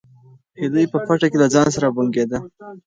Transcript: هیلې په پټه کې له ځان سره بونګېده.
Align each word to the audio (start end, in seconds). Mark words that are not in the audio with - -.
هیلې 0.59 0.83
په 0.91 0.97
پټه 1.05 1.27
کې 1.31 1.37
له 1.43 1.47
ځان 1.53 1.67
سره 1.75 1.87
بونګېده. 1.95 2.37